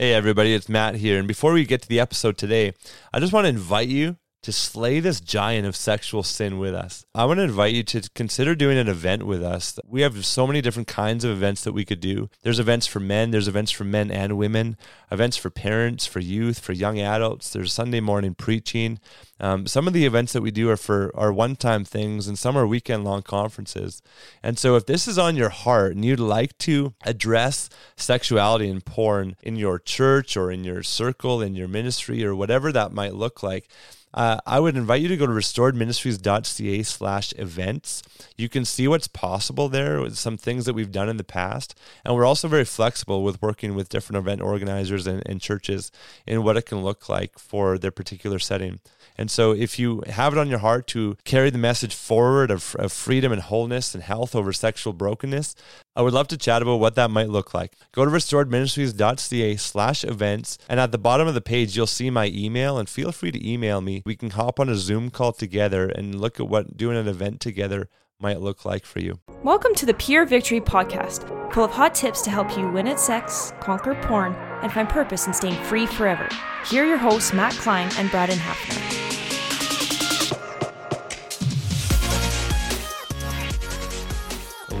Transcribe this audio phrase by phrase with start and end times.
[0.00, 1.18] Hey, everybody, it's Matt here.
[1.18, 2.72] And before we get to the episode today,
[3.12, 4.16] I just want to invite you
[4.48, 7.04] to slay this giant of sexual sin with us.
[7.14, 9.78] I want to invite you to consider doing an event with us.
[9.86, 12.30] We have so many different kinds of events that we could do.
[12.40, 14.78] There's events for men, there's events for men and women,
[15.12, 17.52] events for parents, for youth, for young adults.
[17.52, 19.00] There's Sunday morning preaching.
[19.38, 22.56] Um, some of the events that we do are for are one-time things, and some
[22.56, 24.02] are weekend-long conferences.
[24.42, 28.84] And so, if this is on your heart and you'd like to address sexuality and
[28.84, 33.14] porn in your church or in your circle, in your ministry, or whatever that might
[33.14, 33.68] look like,
[34.14, 38.02] uh, I would invite you to go to restoredministries.ca slash events.
[38.36, 41.78] You can see what's possible there with some things that we've done in the past.
[42.04, 45.92] And we're also very flexible with working with different event organizers and, and churches
[46.26, 48.80] in what it can look like for their particular setting.
[49.18, 52.76] And so, if you have it on your heart to carry the message forward of,
[52.78, 55.56] of freedom and wholeness and health over sexual brokenness,
[55.98, 57.72] I would love to chat about what that might look like.
[57.90, 62.26] Go to restoredministries.ca slash events, and at the bottom of the page, you'll see my
[62.32, 64.04] email, and feel free to email me.
[64.06, 67.40] We can hop on a Zoom call together and look at what doing an event
[67.40, 67.88] together
[68.20, 69.18] might look like for you.
[69.42, 73.00] Welcome to the Pure Victory Podcast, full of hot tips to help you win at
[73.00, 76.28] sex, conquer porn, and find purpose in staying free forever.
[76.70, 78.87] Here are your hosts, Matt Klein and Braden Hafner.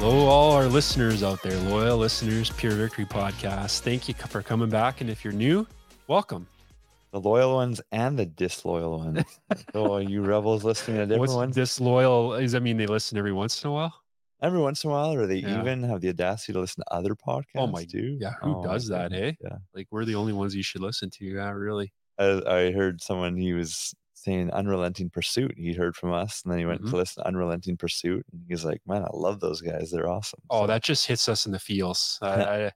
[0.00, 3.80] Hello, all our listeners out there, loyal listeners, Pure Victory Podcast.
[3.80, 5.00] Thank you for coming back.
[5.00, 5.66] And if you're new,
[6.06, 6.46] welcome.
[7.12, 9.24] The loyal ones and the disloyal ones.
[9.74, 11.54] oh, you rebels listening to different What's ones?
[11.56, 12.34] disloyal?
[12.34, 13.92] Is I mean they listen every once in a while.
[14.40, 15.60] Every once in a while, or they Yeah.
[15.60, 18.18] even have the audacity to listen to other podcasts Oh my- too.
[18.20, 19.10] Yeah, who Oh does that?
[19.10, 19.48] goodness, Eh?
[19.48, 19.56] Yeah.
[19.74, 21.24] Like we're the only ones you should listen to.
[21.24, 21.92] Yeah, really.
[22.18, 23.92] I, I heard someone he was
[24.28, 26.90] saying unrelenting pursuit he'd heard from us and then he went Mhm.
[26.90, 30.40] to listen to unrelenting pursuit and he's like man i love those guys they're awesome
[30.50, 32.18] Oh, So, that just hits us in the feels.
[32.20, 32.28] I,
[32.66, 32.72] I,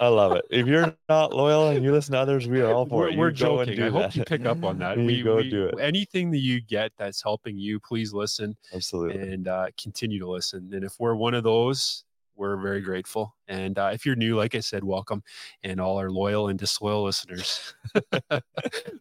[0.00, 2.84] i love it if you're not loyal and you listen to others we are all
[2.86, 3.82] for we're, it You we're joking.
[3.82, 4.96] I hope you pick up on that.
[5.08, 9.20] We, go we- do it Anything that you get that's helping you, please listen absolutely
[9.32, 10.70] and uh, continue to listen.
[10.74, 12.04] And if we're one of those,
[12.36, 13.34] we're very grateful.
[13.46, 15.22] And uh, if you're new, like I said, welcome.
[15.62, 17.74] And all our loyal and disloyal listeners,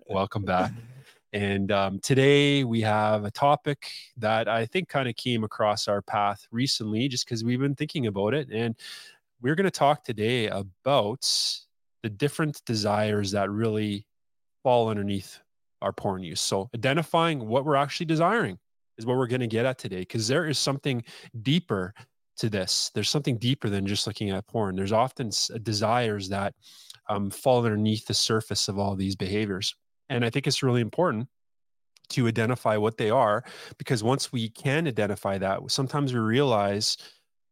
[0.08, 0.72] welcome back.
[1.34, 6.02] And um, today we have a topic that I think kind of came across our
[6.04, 8.50] path recently, just because we've been thinking about it.
[8.52, 8.76] And
[9.42, 11.28] we're going to talk today about
[12.04, 14.06] the different desires that really
[14.62, 15.40] fall underneath
[15.82, 16.40] our porn use.
[16.40, 18.60] So, identifying what we're actually desiring
[19.00, 21.04] is what we're going to get at today, because there is something
[21.42, 21.96] deeper
[22.38, 22.92] to this.
[22.94, 24.76] There's something deeper than just looking at porn.
[24.76, 25.32] There's often
[25.64, 26.54] desires that
[27.10, 29.76] um, fall underneath the surface of all these behaviors.
[30.10, 31.28] And I think it's really important
[32.10, 33.44] to identify what they are
[33.78, 36.98] because once we can identify that, sometimes we realize,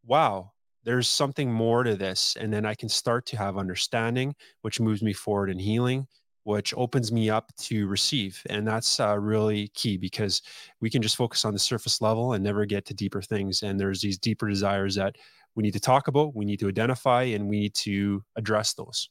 [0.06, 0.52] wow,
[0.84, 2.36] there's something more to this.
[2.40, 6.08] And then I can start to have understanding, which moves me forward in healing,
[6.44, 8.42] which opens me up to receive.
[8.50, 10.42] And that's uh, really key because
[10.80, 13.64] we can just focus on the surface level and never get to deeper things.
[13.64, 15.16] And there's these deeper desires that
[15.56, 19.10] we need to talk about, we need to identify, and we need to address those.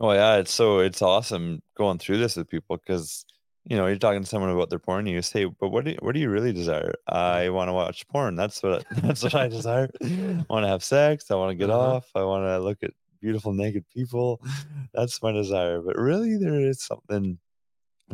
[0.00, 3.24] Oh yeah it's so it's awesome going through this with people because
[3.64, 5.96] you know you're talking to someone about their porn use hey but what do you,
[6.00, 6.92] what do you really desire?
[7.08, 8.36] I want to watch porn.
[8.36, 9.88] That's what that's what i desire.
[10.02, 11.30] I want to have sex.
[11.30, 11.96] I want to get Uh-huh.
[11.96, 12.06] off.
[12.14, 14.40] I want to look at beautiful naked people.
[14.94, 17.38] That's my desire but really there is something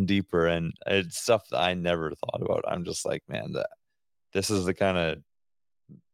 [0.04, 2.64] deeper and it's stuff that i never thought about.
[2.66, 3.68] I'm just like man that
[4.32, 5.18] this is the kind of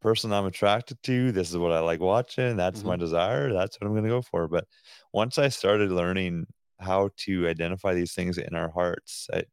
[0.00, 3.86] person i'm attracted to this is what i like watching that's my desire that's what
[3.86, 4.46] i'm going to go for.
[4.46, 4.64] But
[5.12, 6.46] once i started learning
[6.78, 9.48] how to identify these things in our hearts it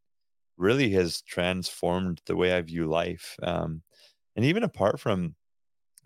[0.57, 3.81] really has transformed the way i view life um,
[4.35, 5.35] and even apart from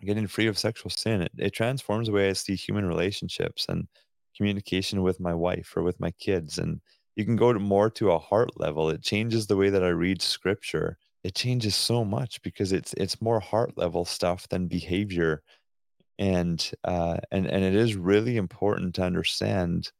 [0.02, 3.88] getting free of sexual sin it, it transforms the way i see human relationships and
[4.36, 6.80] communication with my wife or with my kids and
[7.18, 9.90] you can go to more to a heart level it changes the way that i
[9.90, 10.98] read scripture
[11.30, 15.34] it changes so much because it's it's more heart level stuff than behavior
[16.18, 19.92] and uh and and it is really important to understand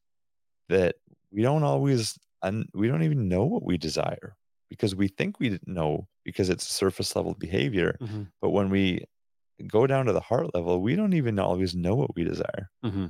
[0.70, 0.96] that
[1.32, 4.30] we don't always un- we don't even know what we desire
[4.72, 8.24] because we think we know because it's surface level behavior Mm-hmm.
[8.42, 8.86] but when we
[9.68, 13.08] go down to the heart level we don't even always know what we desire Mm-hmm.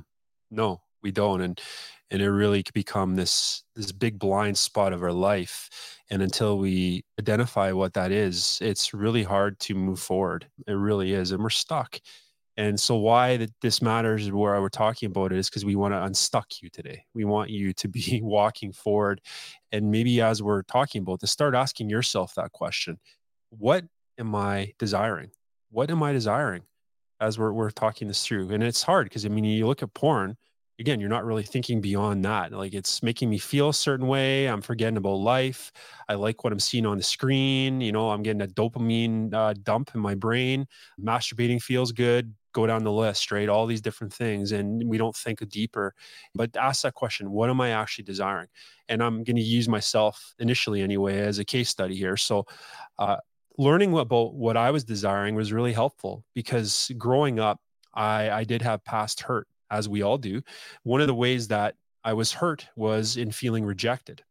[0.50, 0.68] No,
[1.02, 1.60] we don't, and
[2.10, 5.98] and it really could become this this big blind spot of our life.
[6.10, 10.48] And until we identify what that is, it's really hard to move forward.
[10.66, 12.00] It really is, and we're stuck.
[12.56, 15.94] And so, why that this matters, where we're talking about it, is because we want
[15.94, 17.04] to unstuck you today.
[17.14, 19.20] We want you to be walking forward,
[19.72, 22.98] and maybe as we're talking about this, start asking yourself that question:
[23.50, 23.84] What
[24.18, 25.30] am I desiring?
[25.70, 26.62] What am I desiring?
[27.20, 29.92] as we're, we're talking this through and it's hard because i mean you look at
[29.94, 30.36] porn
[30.80, 32.52] again, you're not really thinking beyond that.
[32.52, 34.46] Like it's making me feel a certain way.
[34.46, 35.70] I'm forgetting about life.
[36.08, 37.82] I like what I'm seeing on the screen.
[37.82, 40.66] You know, I'm getting a dopamine uh, dump in my brain.
[40.98, 42.34] Masturbating feels good.
[42.52, 43.48] Go down the list, right?
[43.48, 44.52] All these different things.
[44.52, 45.94] And we don't think deeper.
[46.34, 48.48] But ask that question what am I actually desiring?
[48.88, 52.16] And I'm going to use myself initially, anyway, as a case study here.
[52.16, 52.46] So,
[52.98, 53.18] uh,
[53.58, 57.60] learning about what I was desiring was really helpful because growing up,
[57.92, 60.42] I, I did have past hurt as we all do.
[60.82, 64.22] One of the ways that I was hurt was in feeling rejected.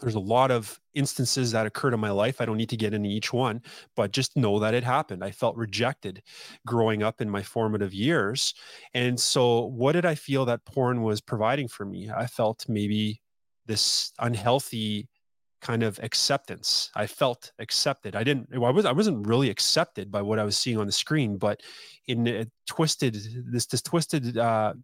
[0.00, 2.40] There's a lot of instances that occurred in my life.
[2.40, 3.62] I don't need to get into each one,
[3.94, 5.24] but just know that it happened.
[5.24, 6.22] I felt rejected
[6.66, 8.52] growing up in my formative years.
[8.92, 12.10] And so, what did I feel that porn was providing for me?
[12.10, 13.22] I felt maybe
[13.64, 15.08] this unhealthy
[15.60, 16.90] kind of acceptance.
[16.94, 18.16] I felt accepted.
[18.16, 18.48] I didn't.
[18.52, 18.84] I was.
[18.84, 21.62] I wasn't really accepted by what I was seeing on the screen, but
[22.06, 24.74] in a twisted this this twisted uh,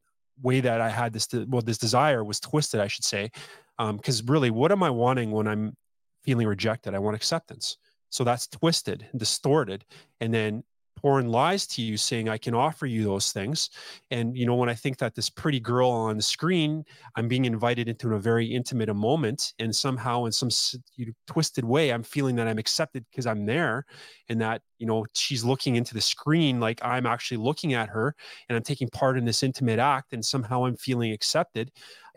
[0.40, 2.80] way that I had this well this desire was twisted.
[2.80, 3.30] I should say,
[3.78, 5.76] because um, really, what am I wanting when I'm
[6.22, 6.94] feeling rejected?
[6.94, 7.76] I want acceptance.
[8.10, 9.84] So that's twisted, distorted,
[10.20, 10.64] and then
[10.96, 13.70] porn lies to you saying i can offer you those things
[14.10, 16.84] and you know when i think that this pretty girl on the screen
[17.16, 20.48] i'm being invited into a very intimate moment and somehow in some
[20.96, 23.84] you know, twisted way i'm feeling that i'm accepted because i'm there
[24.28, 28.14] and that you know she's looking into the screen like i'm actually looking at her
[28.48, 31.70] and i'm taking part in this intimate act and somehow i'm feeling accepted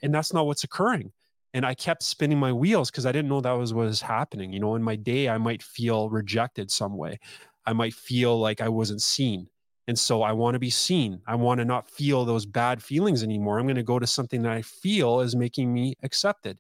[0.03, 1.11] and that's not what's occurring
[1.55, 4.51] and I kept spinning my wheels because I didn't know that was what was happening.
[4.51, 7.17] You know, in my day, I might feel rejected some way.
[7.65, 9.47] I might feel like I wasn't seen.
[9.87, 11.21] And so I want to be seen.
[11.27, 13.59] I want to not feel those bad feelings anymore.
[13.59, 16.57] I'm going to go to something that I feel is making me accepted.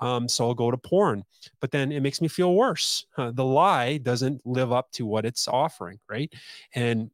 [0.00, 1.22] Um, so I'll go to porn,
[1.60, 3.06] but then it makes me feel worse.
[3.16, 6.32] The lie doesn't live up to what it's offering, right?
[6.74, 7.10] And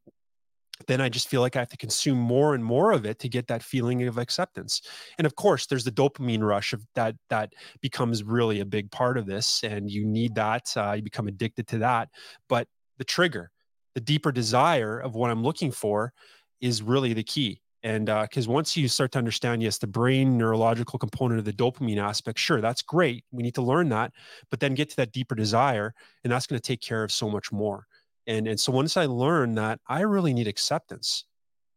[0.86, 3.28] then I just feel like I have to consume more and more of it to
[3.28, 4.80] get that feeling of acceptance.
[5.18, 7.52] And of course, there's the dopamine rush of that that
[7.82, 10.72] becomes really a big part of this, and you need that.
[10.74, 12.08] Uh, you become addicted to that.
[12.48, 12.66] But
[13.00, 13.50] the trigger,
[13.94, 16.12] the deeper desire of what I'm looking for
[16.60, 17.62] is really the key.
[17.82, 21.52] And because uh, once you start to understand, yes, the brain neurological component of the
[21.52, 23.24] dopamine aspect, sure, that's great.
[23.32, 24.12] We need to learn that,
[24.50, 27.30] but then get to that deeper desire, and that's going to take care of so
[27.30, 27.86] much more.
[28.26, 31.24] And and so once I learn that I really need acceptance,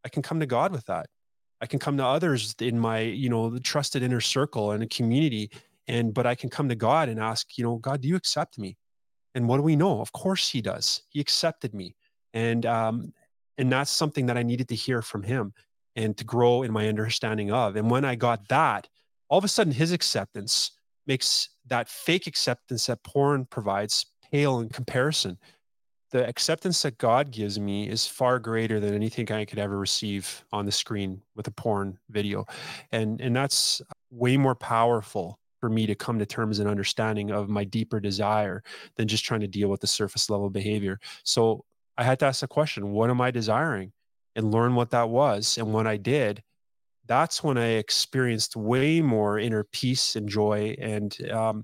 [0.03, 1.07] I can come to God with that.
[1.61, 5.51] I can come to others in my, you know, trusted inner circle and a community.
[5.87, 8.59] And but I can come to God and ask, you know, God, do you accept
[8.59, 8.75] me?
[9.35, 10.01] And what do we know?
[10.01, 11.01] Of course he does.
[11.09, 11.95] He accepted me.
[12.33, 13.13] And um,
[13.57, 15.53] and that's something that I needed to hear from him
[15.95, 17.75] and to grow in my understanding of.
[17.75, 18.87] And when I got that,
[19.29, 20.71] all of a sudden his acceptance
[21.05, 25.37] makes that fake acceptance that porn provides pale in comparison.
[26.11, 30.43] The acceptance that God gives me is far greater than anything I could ever receive
[30.51, 32.45] on the screen with a porn video.
[32.91, 33.81] And and that's
[34.11, 38.61] way more powerful for me to come to terms and understanding of my deeper desire
[38.97, 40.99] than just trying to deal with the surface level behavior.
[41.23, 41.63] So
[41.97, 43.93] I had to ask the question, what am I desiring?
[44.35, 45.57] And learn what that was.
[45.57, 46.43] And when I did,
[47.07, 50.75] that's when I experienced way more inner peace and joy.
[50.79, 51.63] And um,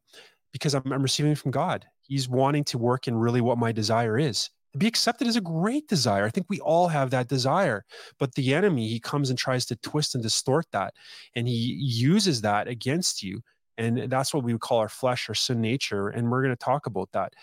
[0.53, 4.17] because I'm, I'm receiving from God, He's wanting to work in really what my desire
[4.17, 4.49] is.
[4.71, 6.23] To be accepted is a great desire.
[6.23, 7.83] I think we all have that desire.
[8.17, 10.93] But the enemy, he comes and tries to twist and distort that.
[11.35, 13.41] And he uses that against you
[13.79, 16.63] and that's what we would call our flesh or sin nature and we're going to
[16.63, 17.33] talk about that.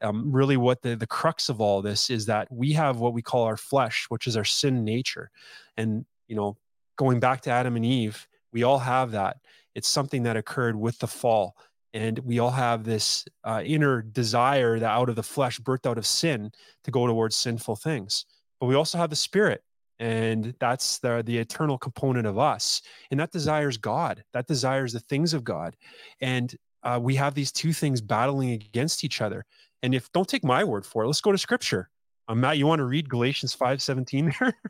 [0.00, 3.22] Um, really what the, the crux of all this is that we have what we
[3.22, 5.30] call our flesh which is our sin nature.
[5.76, 6.56] And you know
[6.96, 9.38] going back to adam and eve we all have that.
[9.74, 11.56] It's something that occurred with the fall
[11.94, 15.98] and we all have this uh, inner desire that out of the flesh birthed out
[15.98, 16.52] of sin
[16.84, 18.26] to go towards sinful things.
[18.60, 19.62] But we also have the spirit
[19.98, 25.00] and that's the the eternal component of us and that desires god that desires the
[25.00, 25.76] things of god
[26.20, 29.44] and uh, we have these two things battling against each other
[29.82, 31.88] and if don't take my word for it let's go to scripture.
[32.28, 34.54] Um, matt you want to read galatians 5 17 there?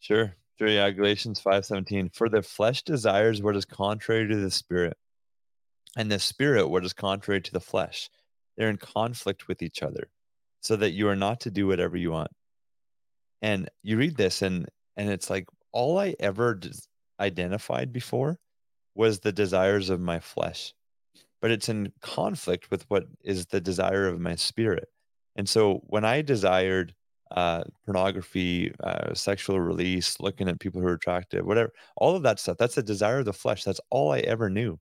[0.00, 4.50] Sure sure yeah galatians 5 17 for the flesh desires what is contrary to the
[4.50, 4.96] spirit
[5.96, 8.10] and the spirit what is contrary to the flesh.
[8.56, 10.08] They're in conflict with each other
[10.60, 12.30] so that you are not to do whatever you want
[13.42, 16.58] and you read this and and it's like all i ever
[17.20, 18.38] identified before
[18.94, 20.72] was the desires of my flesh
[21.40, 24.88] but it's in conflict with what is the desire of my spirit
[25.36, 26.94] and so when i desired
[27.32, 32.38] uh, pornography, uh, sexual release, looking at people who are attractive, whatever, all of that
[32.38, 32.58] stuff.
[32.58, 33.64] That's the desire of the flesh.
[33.64, 34.78] That's all I ever knew.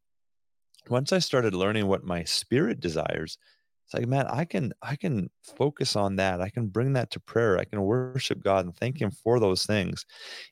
[0.89, 3.37] Once I started learning what my spirit desires,
[3.91, 7.19] it's like man i can i can focus on that i can bring that to
[7.19, 10.05] prayer i can worship god and thank him for those things.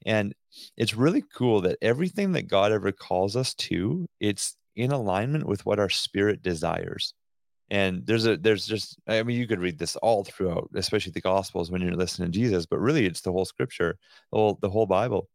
[0.05, 0.34] And
[0.77, 5.65] it's really cool that everything that god ever calls us to it's in alignment with
[5.65, 7.13] what our spirit desires.
[7.72, 11.22] And there's a there's just i mean you could read this all throughout especially the
[11.22, 13.98] gospels when you're listening to jesus but really it's the whole scripture
[14.31, 15.29] the whole the whole bible.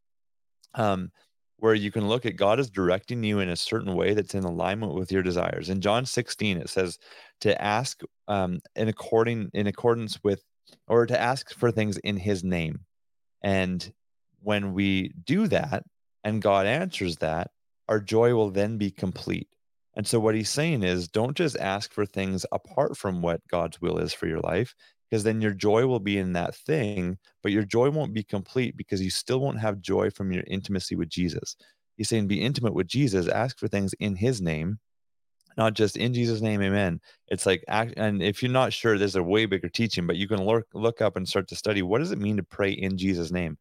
[0.74, 1.10] Um
[1.58, 4.44] where you can look at god is directing you in a certain way that's in
[4.44, 5.70] alignment with your desires.
[5.70, 6.98] In john 16 it says
[7.40, 10.42] to ask um in according in accordance with
[10.88, 12.80] or to ask for things in his name.
[13.42, 13.92] And
[14.40, 15.84] when we do that
[16.22, 17.50] and god answers that
[17.88, 19.48] our joy will then be complete.
[19.96, 23.80] And so what he's saying is don't just ask for things apart from what God's
[23.80, 24.74] will is for your life,
[25.14, 28.76] because then your joy will be in that thing, but your joy won't be complete
[28.76, 31.54] because you still won't have joy from your intimacy with Jesus.
[31.96, 34.80] He's saying be intimate with Jesus, ask for things in his name,
[35.56, 37.00] not just in Jesus' name, amen.
[37.28, 40.44] It's like, and if you're not sure, there's a way bigger teaching, but you can
[40.44, 43.30] look look up and start to study what does it mean to pray in Jesus'
[43.30, 43.56] name,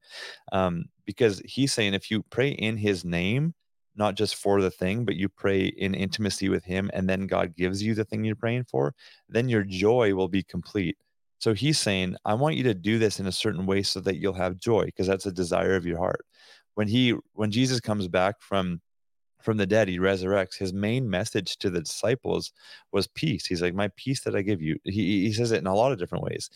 [0.51, 3.53] um, because he's saying if you pray in His name,
[3.95, 7.55] not just for the thing, but you pray in intimacy with Him, and then God
[7.55, 8.95] gives you the thing you're praying for,
[9.29, 10.98] then your joy will be complete.
[11.43, 14.15] So He's saying, I want you to do this in a certain way so that
[14.15, 16.25] you'll have joy, because that's a desire of your heart.
[16.75, 18.79] When He, when Jesus comes back from
[19.41, 20.57] from the dead, he resurrects.
[20.57, 22.53] His main message to the disciples
[22.93, 23.45] was peace.
[23.45, 24.77] He's like, My peace that I give you.
[24.85, 26.50] He, he says it in a lot of different ways.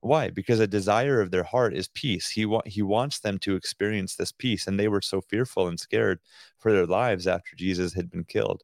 [0.00, 0.28] Why?
[0.28, 2.28] Because a desire of their heart is peace.
[2.28, 5.80] He wa- he wants them to experience this peace, and they were so fearful and
[5.80, 6.20] scared
[6.58, 8.62] for their lives after Jesus had been killed.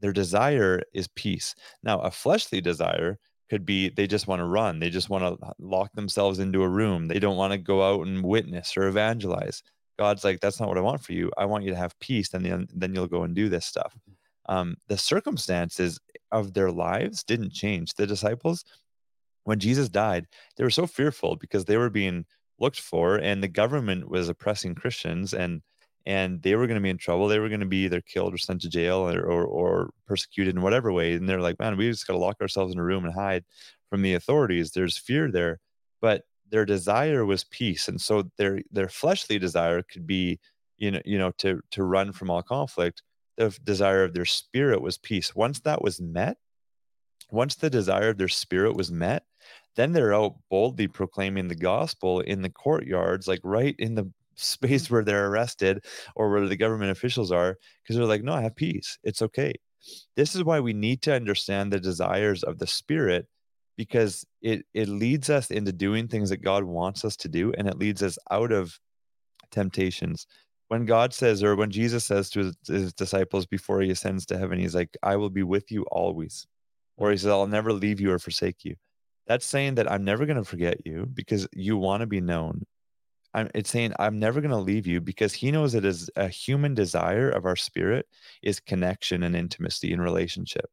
[0.00, 1.54] Their desire is peace.
[1.82, 3.18] Now, a fleshly desire
[3.52, 4.78] could be they just want to run.
[4.78, 7.06] They just want to lock themselves into a room.
[7.06, 9.62] They don't want to go out and witness or evangelize.
[9.98, 11.30] God's like, that's not what I want for you.
[11.36, 13.94] I want you to have peace, and then then you'll go and do this stuff.
[14.48, 17.92] Um, the circumstances of their lives didn't change.
[17.92, 18.64] The disciples
[19.44, 22.24] when Jesus died, they were so fearful because they were being
[22.58, 25.60] looked for and the government was oppressing Christians and
[26.06, 27.28] and they were going to be in trouble.
[27.28, 30.56] They were going to be either killed or sent to jail or, or, or persecuted
[30.56, 31.14] in whatever way.
[31.14, 33.44] And they're like, man, we just got to lock ourselves in a room and hide
[33.88, 34.72] from the authorities.
[34.72, 35.60] There's fear there,
[36.00, 37.88] but their desire was peace.
[37.88, 40.38] And so their, their fleshly desire could be,
[40.76, 43.02] you know, you know, to, to run from all conflict.
[43.36, 45.34] The desire of their spirit was peace.
[45.34, 46.36] Once that was met,
[47.30, 49.24] once the desire of their spirit was met,
[49.76, 54.90] then they're out boldly proclaiming the gospel in the courtyards, like right in the space
[54.90, 55.84] where they're arrested
[56.16, 58.98] or where the government officials are, because they're like, no, I have peace.
[59.02, 59.54] It's okay.
[60.16, 63.26] This is why we need to understand the desires of the spirit
[63.76, 67.66] because it it leads us into doing things that God wants us to do and
[67.66, 68.78] it leads us out of
[69.50, 70.26] temptations.
[70.68, 74.38] When God says or when Jesus says to his, his disciples before he ascends to
[74.38, 76.46] heaven, he's like, I will be with you always.
[76.96, 78.76] Or he says, I'll never leave you or forsake you.
[79.26, 82.64] That's saying that I'm never going to forget you because you want to be known.
[83.34, 86.28] I'm, it's saying I'm never going to leave you because he knows it is a
[86.28, 88.06] human desire of our spirit
[88.42, 90.66] is connection and intimacy and relationship.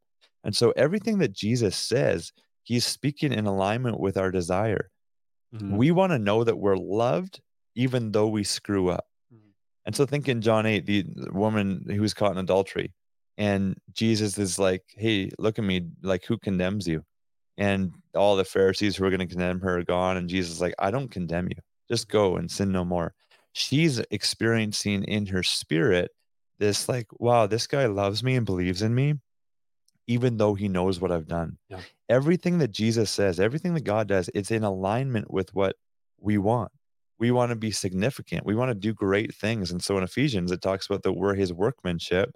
[0.43, 2.31] And so everything that Jesus says,
[2.63, 4.89] he's speaking in alignment with our desire.
[5.53, 5.77] Mm-hmm.
[5.77, 7.41] We want to know that we're loved
[7.75, 9.05] even though we screw up.
[9.33, 9.49] Mm-hmm.
[9.85, 12.93] And so think in John 8, the woman who was caught in adultery,
[13.37, 17.03] and Jesus is like, Hey, look at me, like who condemns you?
[17.59, 20.15] and all the Pharisees who were going to condemn her are gone.
[20.15, 21.57] And Jesus is like, I don't condemn you.
[21.89, 23.13] Just go and sin no more.
[23.53, 26.11] She's experiencing in her spirit
[26.59, 29.15] this, like, wow, this guy loves me and believes in me,
[30.07, 31.57] even though he knows what I've done.
[31.69, 31.81] Yeah.
[32.09, 35.75] Everything that Jesus says, everything that God does, it's in alignment with what
[36.19, 36.71] we want.
[37.17, 38.45] We want to be significant.
[38.45, 39.71] We want to do great things.
[39.71, 42.35] And so in Ephesians, it talks about that we're his workmanship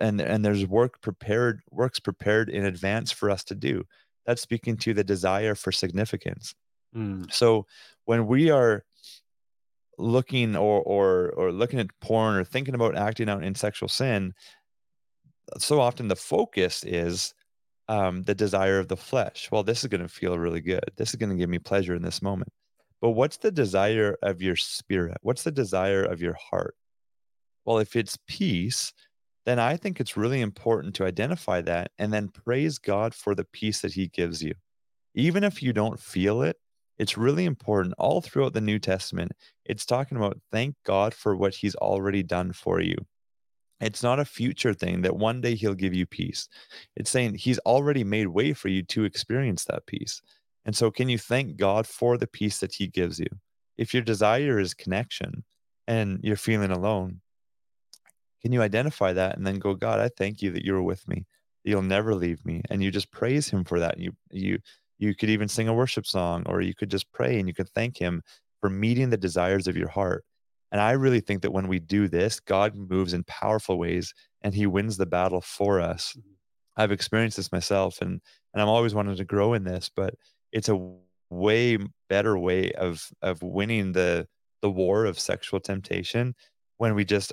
[0.00, 3.84] and and there's work prepared works prepared in advance for us to do
[4.26, 6.54] that's speaking to the desire for significance.
[6.94, 7.32] Mm.
[7.32, 7.66] So
[8.04, 8.84] when we are
[9.98, 14.34] looking or or or looking at porn or thinking about acting out in sexual sin,
[15.58, 17.34] so often the focus is
[17.88, 19.48] um, the desire of the flesh.
[19.50, 20.84] Well, this is going to feel really good.
[20.96, 22.52] This is going to give me pleasure in this moment.
[23.00, 25.18] But what's the desire of your spirit?
[25.22, 26.76] What's the desire of your heart?
[27.64, 28.92] Well, if it's peace,
[29.46, 33.44] then I think it's really important to identify that and then praise God for the
[33.44, 34.54] peace that He gives you.
[35.14, 36.56] Even if you don't feel it,
[37.00, 39.32] it's really important all throughout the New Testament.
[39.64, 42.94] It's talking about thank God for what He's already done for you.
[43.80, 46.46] It's not a future thing that one day He'll give you peace.
[46.98, 50.20] It's saying He's already made way for you to experience that peace.
[50.66, 53.28] And so, can you thank God for the peace that He gives you?
[53.78, 55.42] If your desire is connection
[55.88, 57.22] and you're feeling alone,
[58.42, 61.08] can you identify that and then go, God, I thank you that you were with
[61.08, 61.24] me.
[61.64, 62.60] you'll never leave me.
[62.68, 63.98] And you just praise him for that.
[63.98, 64.58] You, you,
[65.00, 67.70] you could even sing a worship song or you could just pray and you could
[67.70, 68.22] thank him
[68.60, 70.24] for meeting the desires of your heart.
[70.70, 74.54] And I really think that when we do this, God moves in powerful ways and
[74.54, 76.14] he wins the battle for us.
[76.16, 76.32] Mm-hmm.
[76.76, 78.20] I've experienced this myself and
[78.52, 80.14] and I'm always wanting to grow in this, but
[80.52, 80.92] it's a
[81.30, 81.78] way
[82.08, 84.28] better way of of winning the
[84.60, 86.34] the war of sexual temptation
[86.76, 87.32] when we just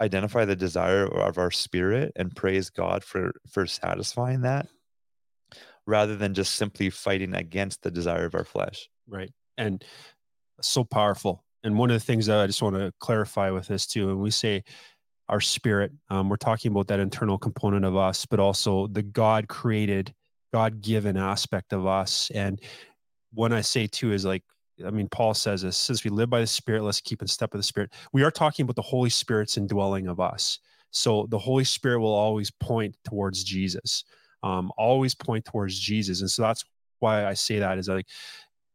[0.00, 4.68] identify the desire of our spirit and praise God for for satisfying that
[5.88, 8.90] rather than just simply fighting against the desire of our flesh.
[9.08, 9.32] Right.
[9.56, 9.82] And
[10.60, 11.42] so powerful.
[11.64, 14.20] And one of the things that I just want to clarify with this too, and
[14.20, 14.64] we say
[15.30, 19.48] our spirit, um, we're talking about that internal component of us, but also the God
[19.48, 20.14] created,
[20.52, 22.30] God given aspect of us.
[22.34, 22.60] And
[23.32, 24.44] when I say too is like,
[24.86, 27.54] I mean, Paul says this since we live by the Spirit, let's keep in step
[27.54, 27.94] with the Spirit.
[28.12, 30.58] We are talking about the Holy Spirit's indwelling of us.
[30.90, 34.04] So the Holy Spirit will always point towards Jesus
[34.42, 36.20] um, always point towards Jesus.
[36.20, 36.64] And so that's
[37.00, 38.06] why I say that is like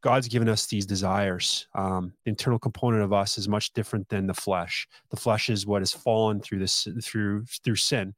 [0.03, 1.67] God's given us these desires.
[1.73, 4.85] Um, the internal component of us is much different than the flesh.
[5.09, 8.13] The flesh is what has fallen through this through through sin,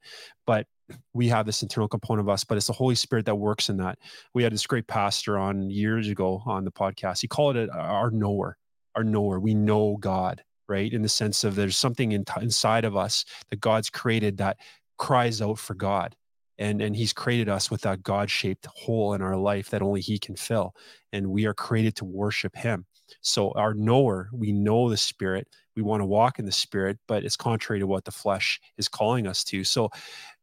[0.46, 0.66] but
[1.14, 2.42] we have this internal component of us.
[2.42, 3.98] But it's the Holy Spirit that works in that.
[4.34, 7.20] We had this great pastor on years ago on the podcast.
[7.20, 8.56] He called it our knower,
[8.96, 9.38] our knower.
[9.38, 10.92] We know God, right?
[10.92, 14.58] In the sense of there's something in, inside of us that God's created that
[14.98, 16.16] cries out for God
[16.58, 20.18] and and he's created us with that god-shaped hole in our life that only he
[20.18, 20.74] can fill
[21.12, 22.86] and we are created to worship him.
[23.20, 27.24] So our knower we know the spirit we want to walk in the spirit but
[27.24, 29.64] it's contrary to what the flesh is calling us to.
[29.64, 29.90] So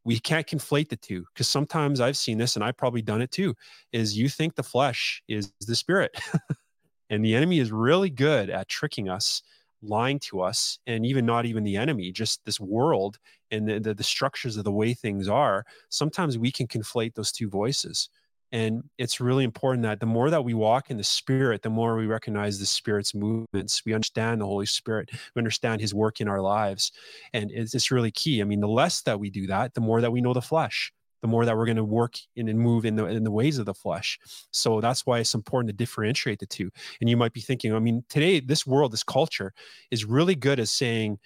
[0.05, 3.31] we can't conflate the two because sometimes i've seen this and i've probably done it
[3.31, 3.55] too
[3.91, 6.11] is you think the flesh is the spirit
[7.09, 9.41] and the enemy is really good at tricking us
[9.83, 13.17] lying to us and even not even the enemy just this world
[13.51, 17.31] and the, the, the, structures of the way things are sometimes we can conflate those
[17.31, 18.09] two voices.
[18.51, 21.95] And it's really important that the more that we walk in the spirit the more
[21.95, 23.81] we recognize the spirit's movements.
[23.85, 25.09] We understand the holy spirit.
[25.35, 26.91] We understand his work in our lives.
[27.33, 28.41] And it's, it's really key.
[28.41, 30.91] I mean the less that we do that the more that we know the flesh
[31.23, 33.57] the more that we're going to work in and move in the in the ways
[33.57, 34.19] of the flesh.
[34.51, 36.69] So that's why it's important to differentiate the two.
[36.99, 39.53] And you might be thinking, I mean, today this world, this culture
[39.89, 41.17] is really good at saying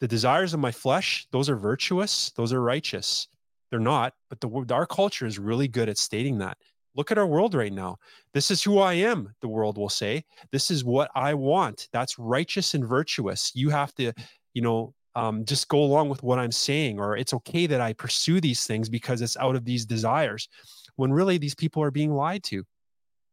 [0.00, 3.26] the desires of my flesh, those are virtuous, those are righteous.
[3.70, 6.58] They're not, but the our culture is really good at stating that.
[6.94, 7.96] Look at our world right now.
[8.34, 10.24] This is who I am, the world will say.
[10.50, 11.88] This is what I want.
[11.90, 13.50] That's righteous and virtuous.
[13.54, 14.12] You have to,
[14.52, 17.92] you know, um, just go along with what I'm saying, or it's okay that I
[17.92, 20.48] pursue these things because it's out of these desires,
[20.96, 22.64] when really these people are being lied to.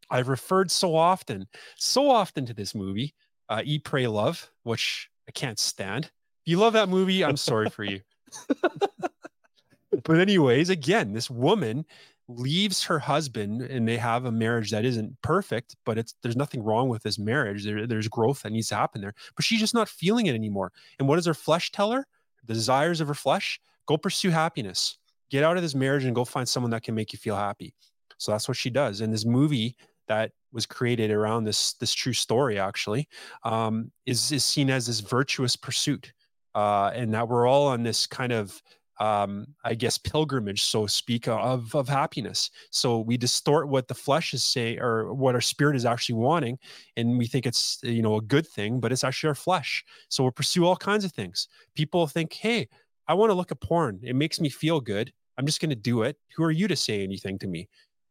[0.09, 3.13] I've referred so often, so often to this movie,
[3.47, 6.05] uh, Eat, Pray, Love, which I can't stand.
[6.05, 8.01] If you love that movie, I'm sorry for you.
[10.03, 11.85] but, anyways, again, this woman
[12.29, 16.63] leaves her husband and they have a marriage that isn't perfect but it's there's nothing
[16.63, 17.65] wrong with this marriage.
[17.65, 20.71] There, there's growth that needs to happen there but she's just not feeling it anymore.
[20.99, 22.05] And what does her flesh tell her?
[22.45, 23.59] The desires of her flesh?
[23.87, 24.99] Go pursue happiness.
[25.31, 27.73] Get out of this marriage and go find someone that can make you feel happy.
[28.17, 29.01] So that's what she does.
[29.01, 29.75] And this movie
[30.07, 33.07] that was created around this this true story actually
[33.43, 36.13] um, is is seen as this virtuous pursuit
[36.55, 38.61] uh, and that we're all on this kind of
[38.99, 42.51] um, I guess, pilgrimage, so speak, of, of happiness.
[42.69, 46.59] So we distort what the flesh is saying or what our spirit is actually wanting.
[46.97, 49.85] And we think it's, you know, a good thing, but it's actually our flesh.
[50.09, 51.47] So we'll pursue all kinds of things.
[51.75, 52.67] People think, hey,
[53.07, 53.99] I want to look at porn.
[54.03, 55.11] It makes me feel good.
[55.37, 56.17] I'm just going to do it.
[56.35, 57.69] Who are you to say anything to me?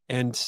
[0.08, 0.42] And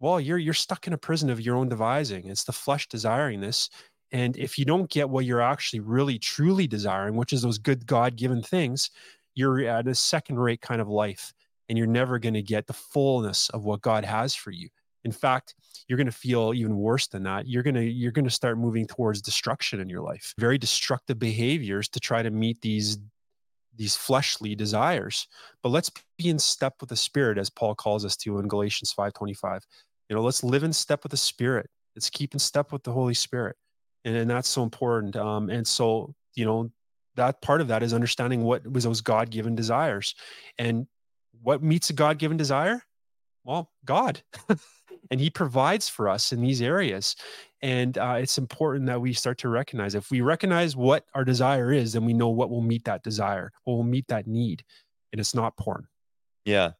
[0.00, 2.28] well, you're you're stuck in a prison of your own devising.
[2.28, 3.70] It's the flesh desiring this.
[4.10, 7.86] And if you don't get what you're actually really truly desiring, which is those good
[7.86, 8.90] God-given things,
[9.34, 11.32] you're at a second rate kind of life
[11.68, 14.68] and you're never going to get the fullness of what God has for you.
[15.04, 15.54] In fact,
[15.86, 17.46] you're going to feel even worse than that.
[17.46, 20.34] You're going to you're going to start moving towards destruction in your life.
[20.38, 22.98] Very destructive behaviors to try to meet these
[23.76, 25.26] these fleshly desires.
[25.62, 28.94] But let's be in step with the spirit as Paul calls us to in Galatians
[28.96, 29.62] 5:25.
[30.08, 31.68] You know, let's live in step with the spirit.
[31.94, 33.56] Let's keep in step with the Holy Spirit.
[34.04, 35.16] And, and that's so important.
[35.16, 36.70] Um, and so, you know,
[37.16, 40.14] that part of that is understanding what was those god-given desires.
[40.58, 40.86] And
[41.42, 42.82] what meets a god-given desire?
[43.44, 44.22] Well god.
[45.10, 47.14] And he provides for us in these areas.
[47.60, 51.70] And uh, it's important that we start to recognize if we recognize what our desire
[51.70, 54.64] is then we know what will meet that desire what will meet that need.
[55.12, 55.86] And it's not porn.
[56.46, 56.72] Yeah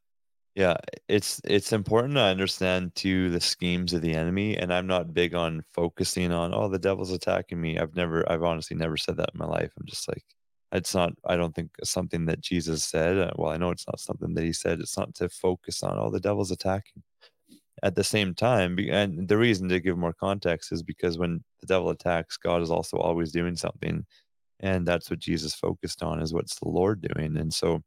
[0.54, 0.76] yeah
[1.08, 5.34] it's it's important to understand too the schemes of the enemy and i'm not big
[5.34, 9.30] on focusing on oh the devil's attacking me i've never i've honestly never said that
[9.34, 10.24] in my life i'm just like
[10.72, 13.16] It's not, I don't think, something that Jesus said.
[13.18, 14.80] Uh, well, I know it's not something that he said.
[14.80, 17.02] It's not to focus on, oh, the devil's attacking.
[17.82, 21.66] At the same time, and the reason to give more context is because when the
[21.68, 24.04] devil attacks, God is also always doing something.
[24.60, 27.36] And that's what Jesus focused on is what's the Lord doing.
[27.36, 27.82] And so,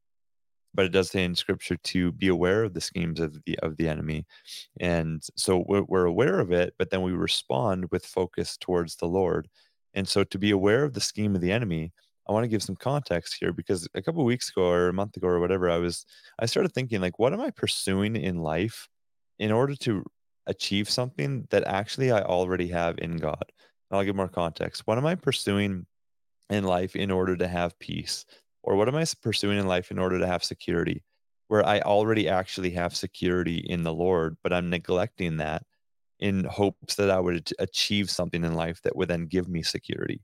[0.78, 3.76] but it does say in scripture to be aware of the schemes of the of
[3.76, 4.26] the enemy
[4.80, 9.06] and so we're, we're aware of it but then we respond with focus towards the
[9.08, 9.50] lord
[9.94, 11.92] and so to be aware of the scheme of the enemy
[12.28, 15.16] I want to give some context here because a couple weeks ago or a month
[15.16, 16.06] ago or whatever, I was
[16.40, 18.90] I started thinking like, what am I pursuing in life
[19.40, 20.04] in order to
[20.46, 23.46] achieve something that actually I already have in God?
[23.90, 24.86] And I'll give more context.
[24.86, 25.86] What am I pursuing
[26.50, 28.26] in life in order to have peace?
[28.68, 31.02] Or what am I pursuing in life in order to have security?
[31.48, 35.64] Where I already actually have security in the Lord, but I'm neglecting that
[36.20, 40.20] in hopes that I would achieve something in life that would then give me security.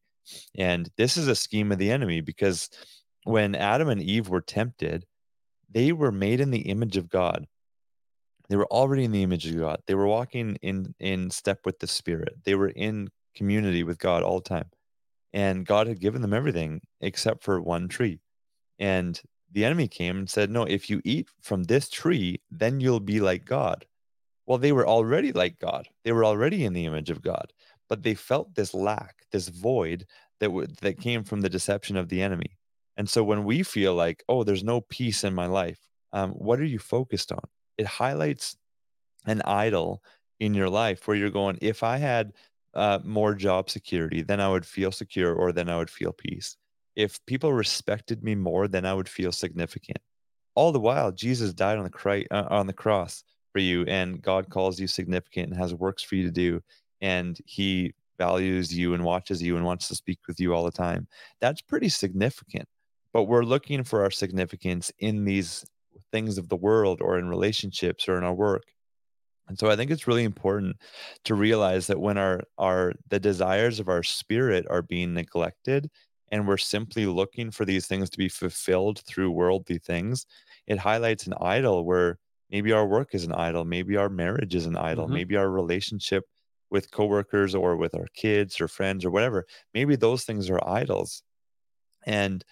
[0.57, 2.69] And this is a scheme of the enemy because
[3.23, 5.05] when Adam and Eve were tempted,
[5.71, 7.47] they were made in the image of God.
[8.49, 9.79] They were already in the image of God.
[9.87, 12.33] They were walking in in step with the Spirit.
[12.43, 14.69] They were in community with God all the time.
[15.31, 18.19] And God had given them everything except for one tree.
[18.79, 19.19] And
[19.51, 23.19] the enemy came and said, No, if you eat from this tree, then you'll be
[23.19, 23.85] like God.
[24.45, 25.87] Well, they were already like God.
[26.03, 27.53] They were already in the image of God
[27.93, 30.07] but they felt this lack, this void
[30.39, 32.57] that w- that came from the deception of the enemy.
[32.97, 35.79] And so when we feel like, oh, there's no peace in my life,
[36.11, 37.43] um, what are you focused on?
[37.77, 38.57] It highlights
[39.27, 40.01] an idol
[40.39, 42.33] in your life where you're going, if I had
[42.73, 46.57] uh, more job security, then I would feel secure or then I would feel peace.
[46.95, 49.99] If people respected me more, then I would feel significant.
[50.55, 54.21] All the while, Jesus died on the, cri- uh, on the cross for you, and
[54.21, 56.61] God calls you significant and has works for you to do
[57.03, 60.71] and he values you and watches you and wants to speak with you all the
[60.71, 61.05] time.
[61.41, 62.67] That's pretty significant.
[63.11, 65.65] But we're looking for our significance in these
[66.11, 68.63] things of the world or in relationships or in our work.
[69.49, 70.77] And so I think it's really important
[71.25, 75.91] to realize that when our our the desires of our spirit are being neglected
[76.33, 80.25] and we're simply looking for these things to be fulfilled through worldly things,
[80.65, 82.17] it highlights an idol where
[82.49, 85.13] maybe our work is an idol, maybe our marriage is an idol, mm-hmm.
[85.13, 86.23] maybe our relationship
[86.71, 89.45] with coworkers or with our kids or friends or whatever.
[89.75, 91.21] Maybe those things are idols.
[92.07, 92.43] And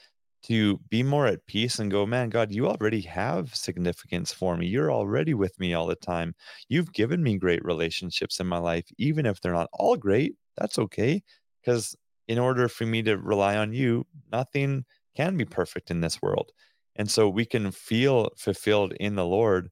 [0.44, 4.68] to be more at peace and go man god you already have significance for me.
[4.68, 6.36] You're already with me all the time.
[6.70, 10.78] You've given me great relationships in my life even if they're not all great that's
[10.78, 11.24] okay.
[11.64, 11.96] Because
[12.28, 16.52] in order for me to rely on you nothing can be perfect in this world
[16.96, 19.70] and so we can feel fulfilled in the lord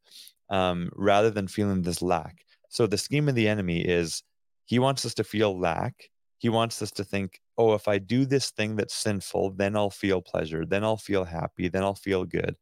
[0.50, 4.24] um, rather than feeling this lack so the scheme of the enemy is
[4.70, 6.12] he wants us to feel lack.
[6.38, 9.90] He wants us to think, oh, if I do this thing that's sinful, then I'll
[9.90, 12.56] feel pleasure, then I'll feel happy, then I'll feel good.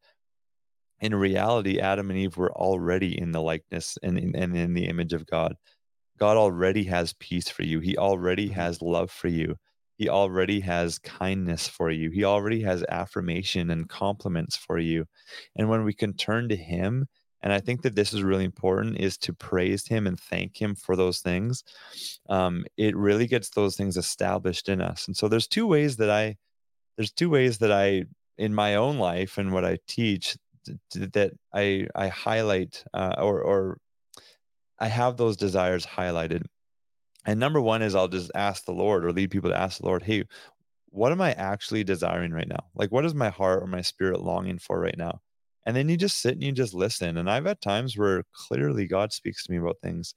[1.00, 4.86] In reality, Adam and Eve were already in the likeness and in, and in the
[4.86, 5.54] image of God.
[6.18, 7.78] God already has peace for you.
[7.78, 8.58] He already mm-hmm.
[8.58, 9.56] has love for you.
[9.98, 12.10] He already has kindness for you.
[12.10, 15.04] He already has affirmation and compliments for you.
[15.56, 17.06] And when we can turn to Him
[17.42, 20.74] and i think that this is really important is to praise him and thank him
[20.74, 21.64] for those things
[22.28, 26.10] um, it really gets those things established in us and so there's two ways that
[26.10, 26.36] i
[26.96, 28.04] there's two ways that i
[28.36, 30.36] in my own life and what i teach
[30.94, 33.78] that i i highlight uh, or or
[34.78, 36.44] i have those desires highlighted
[37.28, 39.86] and number one is i'll just ask the lord or lead people to ask the
[39.86, 40.24] lord hey
[40.90, 44.20] what am i actually desiring right now like what is my heart or my spirit
[44.20, 45.20] longing for right now
[45.68, 47.18] and then you just sit and you just listen.
[47.18, 50.14] And I've had times where clearly God speaks to me about things.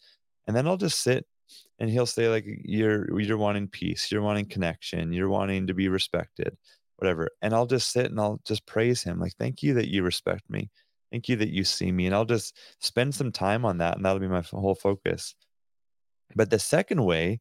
[0.48, 1.26] And then I'll just sit
[1.78, 5.90] and he'll say, like, you're you're wanting peace, you're wanting connection, you're wanting to be
[5.90, 6.56] respected,
[6.96, 7.32] whatever.
[7.42, 9.20] And I'll just sit and I'll just praise him.
[9.20, 10.72] Like, thank you that you respect me.
[11.12, 12.06] Thank you that you see me.
[12.06, 13.98] And I'll just spend some time on that.
[13.98, 15.36] And that'll be my whole focus.
[16.36, 17.40] But the second way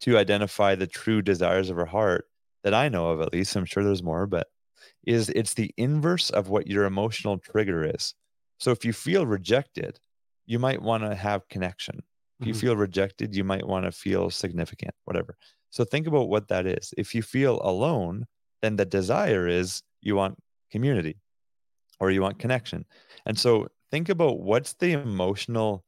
[0.00, 2.26] to identify the true desires of our heart
[2.64, 4.48] that I know of, at least, I'm sure there's more, but
[5.06, 8.14] is it's the inverse of what your emotional trigger is.
[8.58, 9.98] So if you feel rejected,
[10.46, 12.02] you might want to have connection.
[12.40, 12.60] If you mm-hmm.
[12.60, 15.36] feel rejected, you might want to feel significant, whatever.
[15.70, 16.92] So think about what that is.
[16.96, 18.26] If you feel alone,
[18.60, 20.38] then the desire is you want
[20.70, 21.16] community
[22.00, 22.84] or you want connection.
[23.26, 25.84] And so think about what's the emotional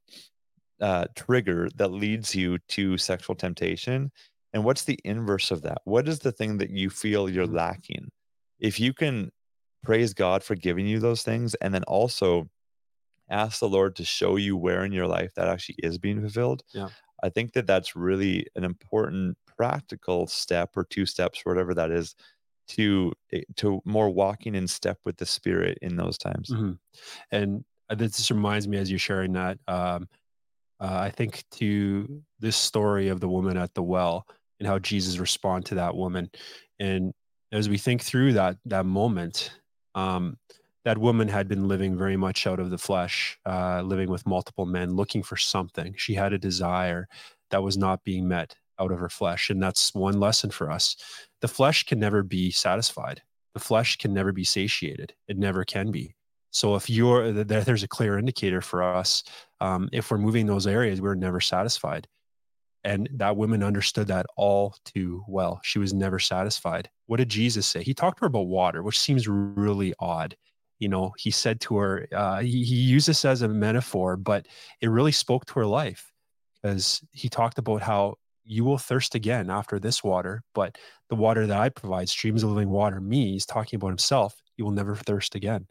[0.81, 4.11] uh, trigger that leads you to sexual temptation
[4.53, 5.79] and what's the inverse of that?
[5.83, 7.55] What is the thing that you feel you're mm-hmm.
[7.55, 8.11] lacking?
[8.59, 9.31] if you can
[9.83, 12.49] praise God for giving you those things and then also
[13.29, 16.63] ask the Lord to show you where in your life that actually is being fulfilled.
[16.73, 16.89] Yeah.
[17.23, 21.91] I think that that's really an important practical step or two steps, or whatever that
[21.91, 22.15] is,
[22.67, 26.49] to eh, to more walking in step with the spirit in those times.
[26.49, 26.73] hmm
[27.31, 29.57] And uh, this just reminds me as you're sharing that.
[29.67, 30.07] Um,
[30.79, 34.27] uh, I think to this story of the woman at the well
[34.59, 36.29] and how Jesus responded to that woman,
[36.79, 37.13] and
[37.51, 39.51] as we think through that that moment,
[39.93, 40.37] um,
[40.83, 44.65] that woman had been living very much out of the flesh, uh, living with multiple
[44.65, 45.95] men, looking for something.
[45.97, 47.07] She had a desire
[47.51, 50.97] that was not being met out of her flesh, and that's one lesson for us.
[51.41, 53.21] The flesh can never be satisfied.
[53.53, 55.13] The flesh can never be satiated.
[55.27, 56.14] It never can be.
[56.55, 59.25] So if you're there's a clear indicator for us.
[59.59, 62.07] Um, if we're moving those areas, we're never satisfied.
[62.85, 65.59] And that woman understood that all too well.
[65.63, 66.89] She was never satisfied.
[67.07, 67.83] What did Jesus say?
[67.83, 70.37] He talked to her about water, which seems really odd.
[70.79, 74.47] You know, he said to her, uh, he, he used this as a metaphor, but
[74.79, 76.13] it really spoke to her life
[76.61, 78.15] because he talked about how
[78.45, 80.77] you will thirst again after this water, but
[81.09, 84.63] the water that I provide, streams of living water, me, he's talking about himself, you
[84.63, 85.67] will never thirst again.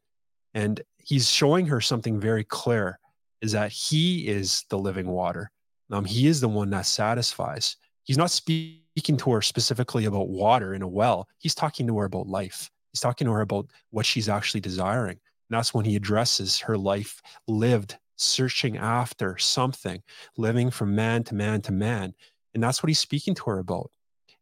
[0.55, 2.99] And he's showing her something very clear
[3.43, 5.51] is that he is the living water.
[5.91, 7.77] Um, he is the one that satisfies.
[8.05, 11.29] He's not speaking to her specifically about water in a well.
[11.39, 12.71] He's talking to her about life.
[12.93, 15.19] He's talking to her about what she's actually desiring.
[15.51, 20.03] And that's when he addresses her life lived, searching after something,
[20.37, 22.15] living from man to man to man.
[22.55, 23.91] And that's what he's speaking to her about.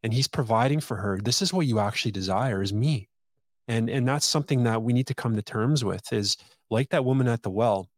[0.03, 1.18] And he's providing for her.
[1.20, 3.09] This is what you actually desire is me.
[3.68, 6.37] And and that's something that we need to come to terms with is
[6.70, 7.88] like that woman at the well,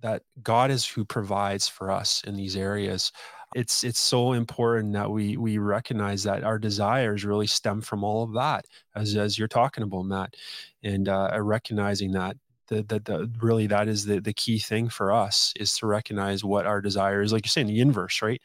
[0.00, 3.12] that God is who provides for us in these areas.
[3.54, 8.22] It's it's so important that we we recognize that our desires really stem from all
[8.22, 10.36] of that, as as you're talking about, Matt,
[10.82, 12.36] and uh, recognizing that
[12.68, 16.44] the, the, the really that is the the key thing for us is to recognize
[16.44, 17.32] what our desire is.
[17.32, 18.40] Like you're saying, the inverse, right?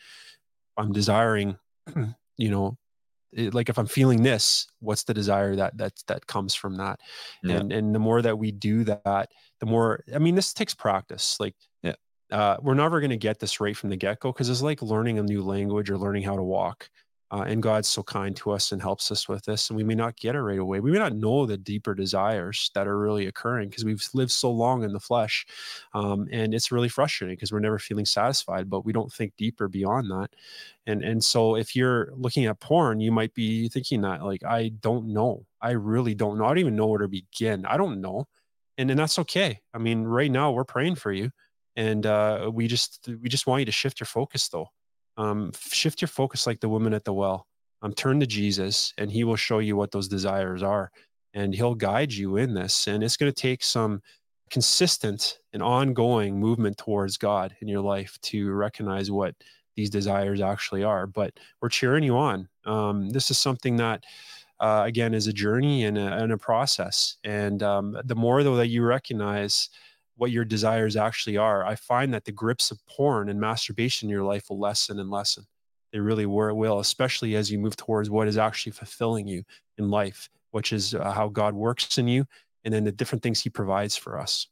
[0.77, 1.57] I'm desiring,
[2.37, 2.77] you know,
[3.35, 6.99] it, like if I'm feeling this, what's the desire that that that comes from that?
[7.43, 7.57] Yeah.
[7.57, 10.03] And and the more that we do that, the more.
[10.13, 11.39] I mean, this takes practice.
[11.39, 11.95] Like, Yeah.
[12.31, 14.81] uh, we're never going to get this right from the get go because it's like
[14.81, 16.89] learning a new language or learning how to walk.
[17.31, 19.69] Uh, and God's so kind to us and helps us with this.
[19.69, 20.79] And we may not get it right away.
[20.79, 24.51] We may not know the deeper desires that are really occurring because we've lived so
[24.51, 25.45] long in the flesh.
[25.93, 29.67] Um, and it's really frustrating because we're never feeling satisfied, but we don't think deeper
[29.67, 30.29] beyond that.
[30.85, 34.69] And and so if you're looking at porn, you might be thinking that like I
[34.69, 35.45] don't know.
[35.59, 36.45] I really don't know.
[36.45, 37.65] I don't even know where to begin.
[37.65, 38.25] I don't know.
[38.77, 39.61] And and that's okay.
[39.73, 41.31] I mean, right now we're praying for you.
[41.75, 44.69] And uh, we just we just want you to shift your focus though
[45.17, 47.47] um, shift your focus like the woman at the well.
[47.81, 50.91] Um, turn to jesus and he will show you what those desires are
[51.35, 54.01] and he'll guide you in this and it's going to take some
[54.49, 59.35] consistent and ongoing movement towards god in your life to recognize what
[59.75, 62.47] these desires actually are but we're cheering you on.
[62.65, 64.03] Um, this is something that
[64.59, 68.55] uh, again is a journey and a, and a process and um, the more though
[68.55, 69.69] that you recognize
[70.17, 74.11] what your desires actually are, I find that the grips of porn and masturbation in
[74.11, 75.45] your life will lessen and lessen.
[75.91, 79.43] They really will, especially as you move towards what is actually fulfilling you
[79.77, 82.25] in life, which is uh, how God works in you
[82.63, 84.47] and then the different things he provides for us.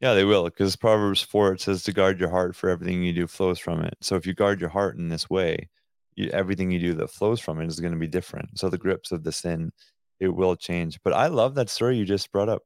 [0.00, 3.14] Yeah, they will, because Proverbs 4, it says to guard your heart, for everything you
[3.14, 3.96] do flows from it.
[4.02, 5.70] So if you guard your heart in this way,
[6.14, 8.58] you, everything you do that flows from it is going to be different.
[8.58, 9.72] So the grips of the sin,
[10.20, 11.00] it will change.
[11.02, 12.62] But I love that story you just brought up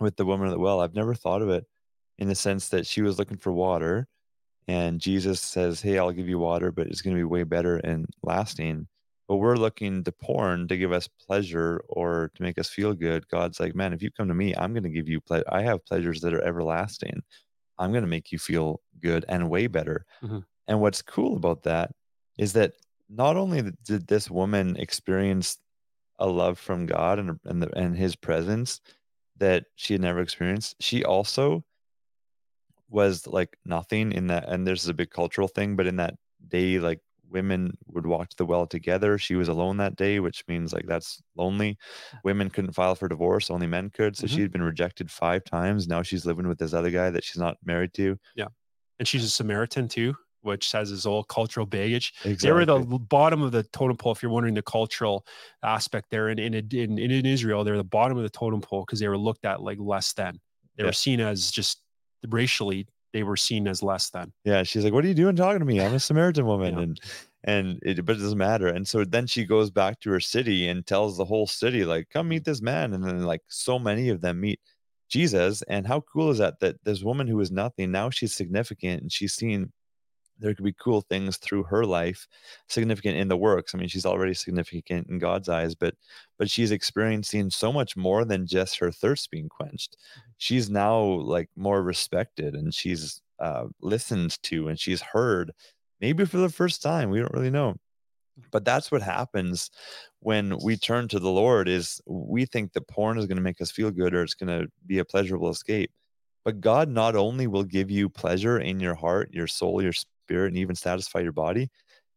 [0.00, 0.80] with the woman at the well.
[0.80, 1.66] I've never thought of it
[2.18, 4.08] in the sense that she was looking for water
[4.70, 7.78] and Jesus says, Hey, I'll give you water, but it's going to be way better
[7.78, 8.86] and lasting.
[9.26, 13.26] But we're looking to porn to give us pleasure or to make us feel good.
[13.28, 15.44] God's like, Man, if you come to me, I'm going to give you pleasure.
[15.48, 17.22] I have pleasures that are everlasting.
[17.78, 20.04] I'm going to make you feel good and way better.
[20.22, 20.44] Mhm.
[20.68, 21.90] And what's cool about that
[22.38, 22.74] is that
[23.08, 25.58] not only did this woman experience
[26.20, 28.80] a love from God and and, the, and His presence
[29.40, 31.64] that she had never experienced, she also
[32.88, 34.48] was like nothing in that.
[34.48, 36.14] And there's a big cultural thing, but in that
[36.48, 39.16] day, like women would walk to the well together.
[39.16, 41.78] She was alone that day, which means like that's lonely.
[42.24, 44.16] Women couldn't file for divorce, only men could.
[44.16, 44.30] So Mhm.
[44.30, 45.86] she had been rejected five times.
[45.86, 48.18] Now she's living with this other guy that she's not married to.
[48.34, 48.48] Yeah.
[48.98, 52.14] And she's a Samaritan too, which has his old cultural baggage.
[52.24, 52.46] Exactly.
[52.48, 54.12] They were the bottom of the totem pole.
[54.12, 55.26] If you're wondering the cultural
[55.62, 59.00] aspect there, in in in, in Israel, they're the bottom of the totem pole because
[59.00, 60.40] they were looked at like less than.
[60.76, 60.88] They Yeah.
[60.88, 61.82] were seen as just
[62.28, 64.32] racially, they were seen as less than.
[64.44, 65.80] Yeah, she's like, "What are you doing talking to me?
[65.80, 66.82] I'm a Samaritan woman," Yeah.
[66.82, 67.00] and
[67.44, 68.68] and it, but it doesn't matter.
[68.68, 72.08] And so then she goes back to her city and tells the whole city, like,
[72.10, 74.60] "Come meet this man." And then like so many of them meet
[75.08, 75.62] Jesus.
[75.62, 76.60] And how cool is that?
[76.60, 79.72] That this woman who was nothing now she's significant and she's seen
[80.40, 82.26] there could be cool things through her life
[82.68, 83.74] significant in the works.
[83.74, 85.94] I mean she's already significant in god's eyes but
[86.38, 89.96] but she's experiencing so much more than just her thirst being quenched.
[89.96, 90.30] Mm-hmm.
[90.38, 95.52] she's now like more respected and she's uh, listened to and she's heard
[96.00, 97.76] maybe for the first time we don't really know.
[98.52, 99.70] But that's what happens
[100.20, 103.60] when we turn to the lord is we think that porn is going to make
[103.60, 105.90] us feel good or it's going to be a pleasurable escape.
[106.44, 109.92] But god not only will give you pleasure in your heart your soul your
[110.30, 111.68] spirit and even satisfy your body,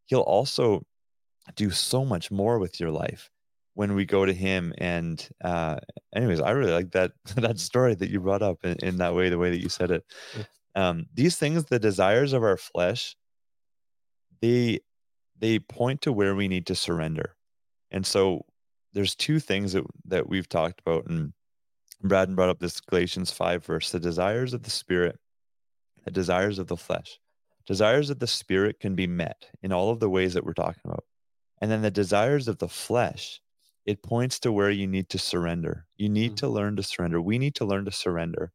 [0.06, 0.84] he'll also
[1.56, 3.30] do so much more with your life
[3.73, 5.78] when we go to him and uh
[6.15, 9.30] anyways i really like that that story that you brought up in, in that way
[9.30, 10.04] the way that you said it.
[10.76, 13.15] Um these things the desires of our flesh
[14.41, 14.80] they
[15.39, 17.36] they point to where we need to surrender.
[17.91, 18.45] And so
[18.93, 21.34] there's two things that that we've talked about and
[22.02, 25.17] Braden brought up this galatians 5 verse the desires of the spirit
[26.06, 27.19] the desires of the flesh
[27.65, 30.82] Desires of the spirit can be met in all of the ways that we're talking
[30.86, 31.06] about.
[31.62, 33.39] And then the desires of the flesh,
[33.86, 35.86] it points to where you need to surrender.
[35.95, 36.45] You need mm-hmm.
[36.45, 37.21] to learn to surrender.
[37.21, 38.52] We need to learn to surrender.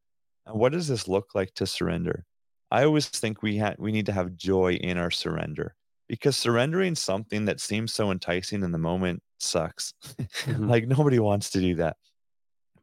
[0.47, 2.27] And what does this look like to surrender?
[2.71, 5.75] I always think we ha- we need to have joy in our surrender
[6.07, 9.95] because surrendering something that seems so enticing in the moment sucks.
[10.45, 10.69] Mm-hmm.
[10.69, 11.97] like nobody wants to do that.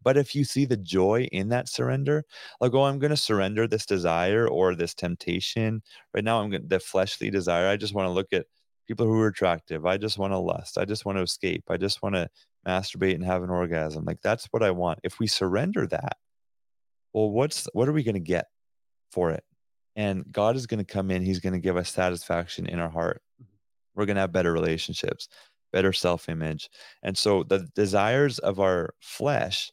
[0.06, 2.24] But if you see the joy in that surrender,
[2.62, 5.82] like, oh, I'm going to surrender this desire or this temptation.
[6.14, 7.68] Right now, I'm going the fleshly desire.
[7.68, 8.46] I just want to look at
[8.88, 9.86] people who are attractive.
[9.86, 10.78] I just want to lust.
[10.78, 11.64] I just want to escape.
[11.70, 12.30] I just want to
[12.68, 14.06] masturbate and have an orgasm.
[14.06, 15.00] Like that's what I want.
[15.04, 16.18] If we surrender that,
[17.12, 18.46] well, what's what are we going to get
[19.12, 19.44] for it?
[19.96, 21.24] And God is going to come in.
[21.24, 23.22] He's going to give us satisfaction in our heart.
[23.42, 23.56] Mm-hmm.
[23.96, 25.30] We're going to have better relationships,
[25.72, 26.70] better self image.
[27.02, 29.72] And so the desires of our flesh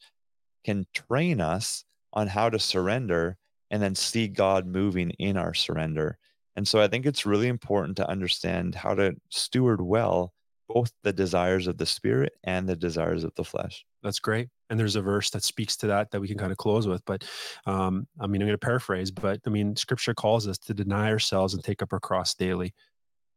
[0.64, 3.36] can train us on how to surrender
[3.70, 6.18] and then see God moving in our surrender.
[6.56, 10.32] And so I think it's really important to understand how to steward well
[10.68, 13.84] both the desires of the spirit and the desires of the flesh.
[14.02, 14.48] That's great.
[14.70, 17.02] And there's a verse that speaks to that that we can kind of close with.
[17.04, 17.24] But
[17.66, 21.10] um, I mean, I'm going to paraphrase, but I mean, scripture calls us to deny
[21.10, 22.72] ourselves and take up our cross daily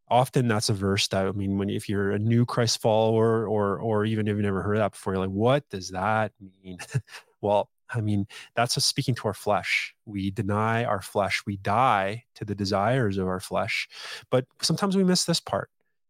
[0.08, 3.80] often that's a verse that I mean, when if you're a new Christ follower or
[3.80, 6.32] or even if you've never heard that before, you're like, what does that
[6.64, 6.78] mean?
[7.42, 9.94] well, I mean, that's us speaking to our flesh.
[10.06, 11.44] We deny our flesh.
[11.46, 13.88] We die to the desires of our flesh.
[14.32, 15.70] But sometimes we miss this part.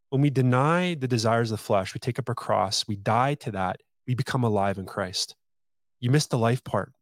[0.09, 3.33] When we deny the desires of the flesh, we take up our cross, we die
[3.35, 5.35] to that, we become alive in Christ.
[5.99, 6.93] You miss the life part.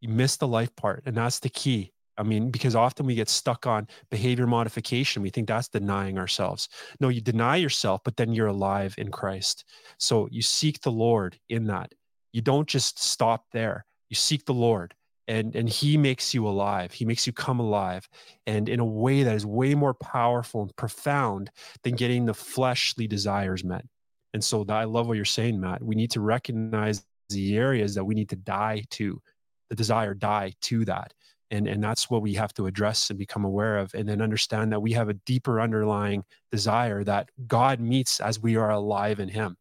[0.00, 1.02] You miss the life part.
[1.06, 1.92] And that's the key.
[2.20, 5.22] I mean, because often we get stuck on behavior modification.
[5.22, 6.68] We think that's denying ourselves.
[7.00, 9.64] No, you deny yourself, but then you're alive in Christ.
[9.98, 11.94] So you seek the Lord in that.
[12.32, 13.86] You don't just stop there.
[14.10, 14.94] You seek the Lord
[15.28, 16.92] and and he makes you alive.
[16.92, 18.06] He makes you come alive
[18.46, 21.50] and in a way that is way more powerful and profound
[21.84, 23.86] than getting the fleshly desires met.
[24.34, 25.82] And so I love what you're saying, Matt.
[25.82, 29.22] We need to recognize the areas that we need to die to,
[29.70, 31.14] the desire die to that
[31.50, 34.72] and and that's what we have to address and become aware of and then understand
[34.72, 39.28] that we have a deeper underlying desire that god meets as we are alive in
[39.28, 39.56] him.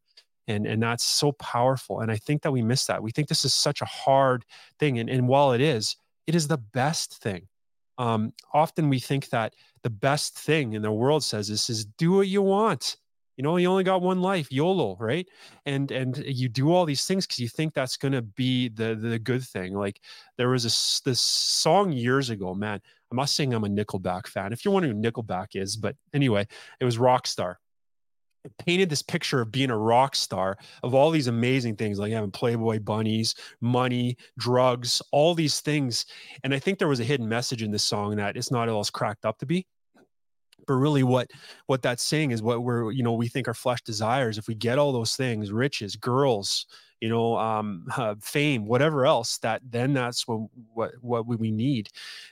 [0.47, 3.03] And and that's so powerful and i think that we miss that.
[3.03, 4.45] We think this is such a hard
[4.79, 5.95] thing and, and while it is
[6.27, 7.47] it is the best thing.
[7.97, 12.13] Um, often we think that the best thing in the world says this is do
[12.13, 12.97] what you want
[13.39, 15.25] you know you only got one life yolo right?
[15.65, 18.95] And and you do all these things because you think that's going to be the
[18.95, 19.73] the good thing.
[19.75, 20.01] Like
[20.35, 20.73] there was a,
[21.05, 25.01] this song years ago man i'm not saying i'm a nickelback fan if you're wondering
[25.01, 26.45] who nickelback is but anyway
[26.81, 27.55] it was rockstar.
[28.45, 32.11] It painted this picture of being a rock star of all these amazing things like
[32.11, 36.05] having playboy bunnies money drugs all these things.
[36.43, 38.81] And i think there was a hidden message in this song that it's not all
[38.81, 39.65] it's cracked up to be
[40.69, 41.31] but really what
[41.65, 44.37] what that's saying is what we're you know we think our flesh desires.
[44.37, 46.67] If we get all those things riches girls
[47.01, 51.89] you know um, uh, fame whatever else that then that's what what what we need.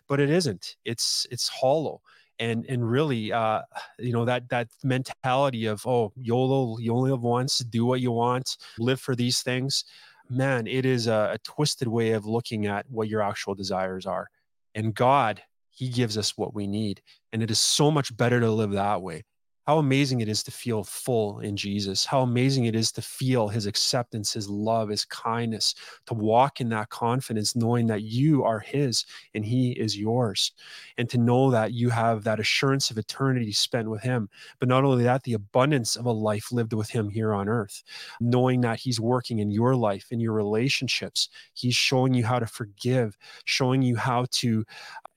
[0.07, 0.75] But it isn't.
[0.85, 2.01] It's it's hollow.
[2.39, 3.63] And and really uh
[3.97, 8.11] you know that that mentality of oh yolo you only live once do what you
[8.11, 9.83] want live for these things.
[10.29, 14.29] Man it is a, a twisted way of looking at what your actual desires are.
[14.75, 15.41] And god
[15.77, 17.03] he gives us what we need.
[17.31, 19.25] And it is so much better to live that way.
[19.67, 22.03] How amazing it is to feel full in Jesus.
[22.03, 25.75] How amazing it is to feel his acceptance, his love, his kindness,
[26.07, 29.05] to walk in that confidence, knowing that you are his
[29.35, 30.53] and he is yours.
[30.97, 34.29] And to know that you have that assurance of eternity spent with him.
[34.59, 37.83] But not only that, the abundance of a life lived with him here on earth,
[38.19, 41.27] knowing that he's working in your life, in your relationships.
[41.53, 44.65] He's showing you how to forgive, showing you how to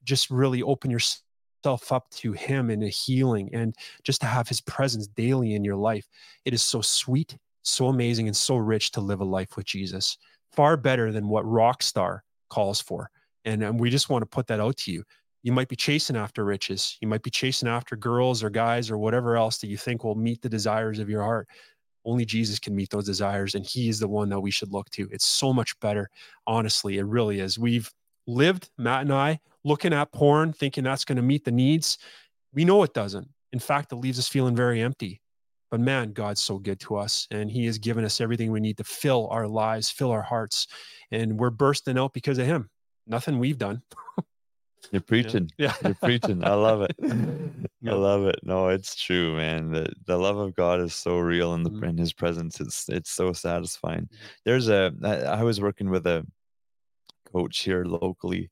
[0.04, 4.60] just really open yourself up to him in a healing and just to have his
[4.60, 6.08] presence daily in your life.
[6.44, 10.16] It is so sweet, so amazing, and so rich to live a life with Jesus.
[10.52, 13.10] Far better than what Rockstar calls for.
[13.44, 15.04] And, and we just want to put that out to you.
[15.42, 16.98] You might be chasing after riches.
[17.00, 20.14] You might be chasing after girls or guys or whatever else that you think will
[20.14, 21.48] meet the desires of your heart.
[22.04, 24.88] Only Jesus can meet those desires, and He is the one that we should look
[24.90, 25.08] to.
[25.10, 26.10] It's so much better,
[26.46, 26.98] honestly.
[26.98, 27.58] It really is.
[27.58, 27.90] We've
[28.26, 31.98] lived, Matt and I, looking at porn, thinking that's going to meet the needs.
[32.52, 33.28] We know it doesn't.
[33.52, 35.20] In fact, it leaves us feeling very empty.
[35.70, 38.76] But man, God's so good to us, and He has given us everything we need
[38.78, 40.66] to fill our lives, fill our hearts,
[41.12, 42.68] and we're bursting out because of Him.
[43.06, 43.82] Nothing we've done.
[44.90, 45.50] You're preaching.
[45.58, 45.74] Yeah.
[45.84, 46.42] You're preaching.
[46.44, 46.96] I love it.
[47.86, 48.40] I love it.
[48.42, 49.70] No, it's true, man.
[49.70, 51.84] The the love of God is so real in the mm-hmm.
[51.84, 52.60] in his presence.
[52.60, 54.02] It's it's so satisfying.
[54.02, 54.16] Mm-hmm.
[54.44, 56.26] There's a I, I was working with a
[57.32, 58.50] coach here locally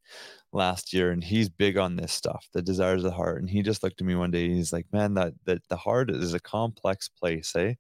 [0.53, 3.63] last year and he's big on this stuff the desires of the heart and he
[3.63, 6.35] just looked at me one day and he's like man that, that the heart is
[6.35, 7.75] a complex place eh?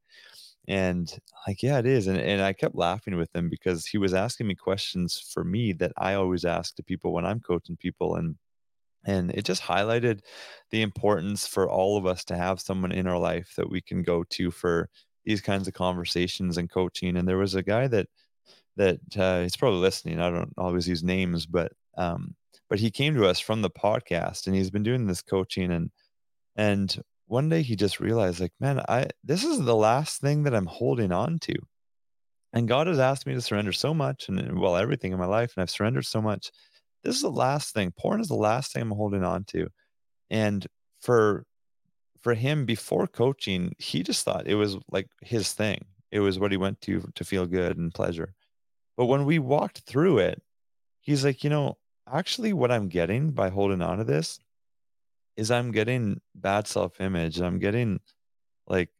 [0.66, 1.11] And
[1.46, 4.46] like yeah it is and, and i kept laughing with him because he was asking
[4.46, 8.36] me questions for me that i always ask to people when i'm coaching people and
[9.07, 10.20] and it just highlighted
[10.70, 14.03] the importance for all of us to have someone in our life that we can
[14.03, 14.90] go to for
[15.24, 18.09] these kinds of conversations and coaching and there was a guy that
[18.79, 20.20] that uh, he's probably listening.
[20.20, 22.35] I don't always use names, but um,
[22.70, 25.91] but he came to us from the podcast, and he's been doing this coaching, and
[26.57, 30.55] and one day he just realized, like, man, I this is the last thing that
[30.55, 31.55] I'm holding on to,
[32.53, 35.53] and God has asked me to surrender so much, and well, everything in my life,
[35.57, 36.51] and I've surrendered so much.
[37.03, 37.93] This is the last thing.
[37.99, 39.68] Porn is the last thing I'm holding on to,
[40.31, 40.66] and
[41.01, 41.45] for
[42.20, 45.85] for him before coaching, he just thought it was like his thing.
[46.12, 48.35] It was what he went to to feel good and pleasure.
[48.99, 50.42] But when we walked through it,
[51.01, 51.78] he's like, you know,
[52.12, 54.40] actually, what I'm getting by holding on to this
[55.36, 57.40] is I'm getting bad self image.
[57.40, 58.01] I'm getting
[58.66, 58.90] like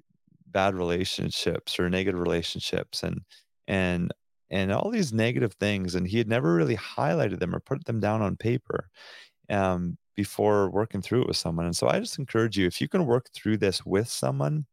[0.47, 3.23] bad relationships or negative relationships and,
[3.67, 4.15] and,
[4.51, 5.97] and all these negative things.
[5.97, 8.89] And he had never really highlighted them or put them down on paper
[9.51, 11.67] um, before working through it with someone.
[11.67, 14.67] And so I just encourage you if you can work through this with someone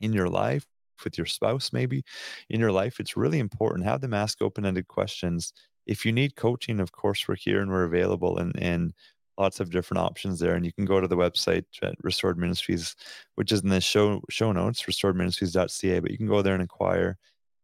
[0.00, 0.64] in your life,
[1.04, 2.02] with your spouse maybe
[2.50, 5.52] in your life it's really important have them ask open-ended questions.
[5.86, 8.92] If you need coaching of course we're here and we're available and and
[9.38, 12.96] lots of different options there and you can go to the website at restored ministries
[13.34, 17.18] which is in the show show notes restoredministries.ca but you can go there and inquire.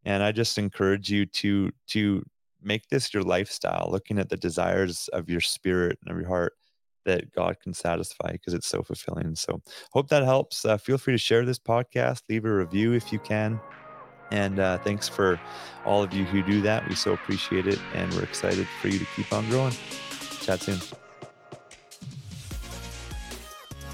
[0.04, 2.22] And i just encourage you to to
[2.62, 6.54] make this your lifestyle looking at the desires of your spirit and of your heart
[7.04, 9.34] that God can satisfy because it's so fulfilling.
[9.36, 9.60] So,
[9.92, 10.64] hope that helps.
[10.64, 13.60] Uh, feel free to share this podcast, leave a review if you can.
[14.32, 15.38] And uh, thanks for
[15.84, 16.88] all of you who do that.
[16.88, 17.78] We so appreciate it.
[17.94, 19.74] And we're excited for you to keep on growing.
[20.40, 20.78] Chat soon.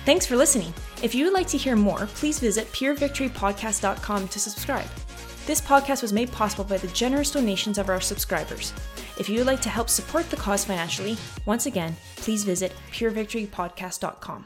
[0.04, 0.72] Thanks for listening.
[1.02, 4.88] If you would like to hear more, please visit purevictorypodcast.com to subscribe.
[5.48, 8.74] This podcast was made possible by the generous donations of our subscribers.
[9.18, 14.44] If you would like to help support the cause financially, once again, please visit purevictorypodcast.com.